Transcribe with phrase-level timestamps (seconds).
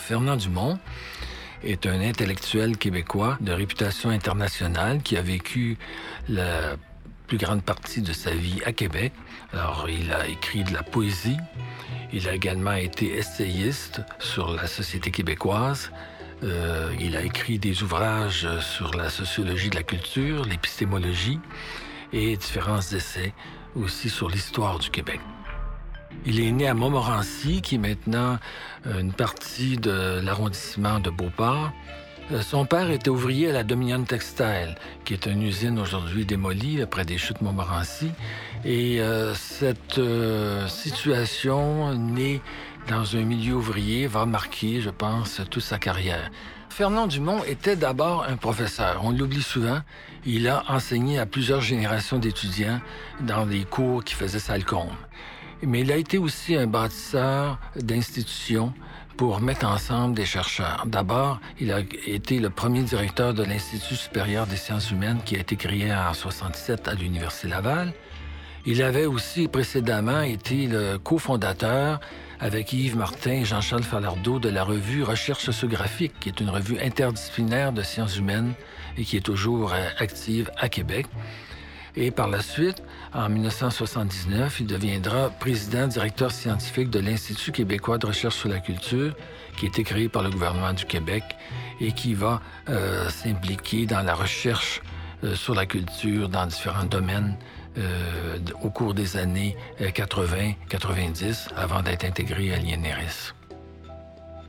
[0.00, 0.78] Fernand Dumont
[1.62, 5.76] est un intellectuel québécois de réputation internationale qui a vécu
[6.28, 6.76] la
[7.26, 9.12] plus grande partie de sa vie à Québec.
[9.52, 11.36] Alors, il a écrit de la poésie.
[12.12, 15.92] Il a également été essayiste sur la société québécoise.
[16.42, 21.38] Euh, il a écrit des ouvrages sur la sociologie de la culture, l'épistémologie
[22.12, 23.32] et différents essais
[23.76, 25.20] aussi sur l'histoire du Québec.
[26.26, 28.38] Il est né à Montmorency, qui est maintenant
[28.86, 31.72] euh, une partie de l'arrondissement de Beauport.
[32.30, 36.84] Euh, son père était ouvrier à la Dominion Textile, qui est une usine aujourd'hui démolie
[36.90, 38.10] près des chutes Montmorency.
[38.64, 40.00] Et euh, cette
[40.68, 42.42] situation née
[42.88, 46.30] dans un milieu ouvrier va marquer, je pense, toute sa carrière.
[46.68, 49.00] Fernand Dumont était d'abord un professeur.
[49.04, 49.80] On l'oublie souvent.
[50.24, 52.80] Il a enseigné à plusieurs générations d'étudiants
[53.20, 54.92] dans des cours qui faisaient Salcombe.
[55.62, 58.72] Mais il a été aussi un bâtisseur d'institutions
[59.16, 60.84] pour mettre ensemble des chercheurs.
[60.86, 65.40] D'abord, il a été le premier directeur de l'Institut supérieur des sciences humaines qui a
[65.40, 67.92] été créé en 67 à l'Université Laval.
[68.64, 72.00] Il avait aussi précédemment été le cofondateur
[72.40, 76.78] avec Yves Martin et Jean-Charles Falardeau de la revue Recherche sociographique, qui est une revue
[76.80, 78.54] interdisciplinaire de sciences humaines
[78.96, 81.06] et qui est toujours euh, active à Québec.
[81.96, 88.06] Et par la suite, en 1979, il deviendra président directeur scientifique de l'Institut québécois de
[88.06, 89.14] recherche sur la culture,
[89.56, 91.24] qui a été créé par le gouvernement du Québec
[91.80, 94.82] et qui va euh, s'impliquer dans la recherche
[95.24, 97.36] euh, sur la culture dans différents domaines
[97.78, 103.34] euh, au cours des années 80-90 avant d'être intégré à l'INRS.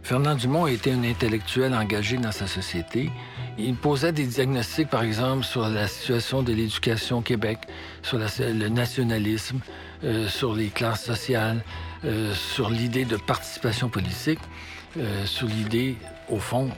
[0.04, 3.12] Fernand Dumont était un intellectuel engagé dans sa société.
[3.58, 7.60] Il posait des diagnostics, par exemple, sur la situation de l'éducation au Québec,
[8.02, 9.60] sur le nationalisme,
[10.04, 11.64] euh, sur les classes sociales,
[12.04, 14.40] euh, sur l'idée de participation politique,
[14.98, 15.96] euh, sur l'idée,
[16.30, 16.70] au fond,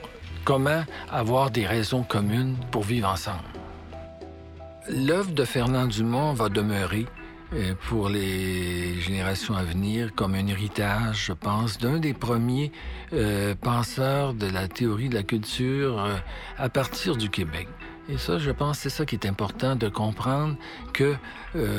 [0.44, 3.38] comment avoir des raisons communes pour vivre ensemble.
[4.88, 7.06] L'œuvre de Fernand Dumont va demeurer
[7.88, 12.72] pour les générations à venir comme un héritage, je pense, d'un des premiers
[13.12, 16.16] euh, penseurs de la théorie de la culture euh,
[16.58, 17.68] à partir du Québec.
[18.08, 20.56] Et ça, je pense, c'est ça qui est important de comprendre
[20.92, 21.14] que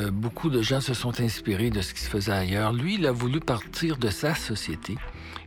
[0.09, 2.73] beaucoup de gens se sont inspirés de ce qui se faisait ailleurs.
[2.73, 4.97] Lui, il a voulu partir de sa société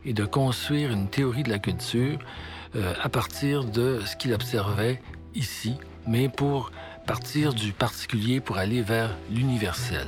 [0.05, 2.17] et de construire une théorie de la culture
[2.75, 5.01] à partir de ce qu'il observait
[5.35, 5.75] ici,
[6.07, 6.71] mais pour
[7.09, 10.05] partir du particulier pour aller vers l'universel.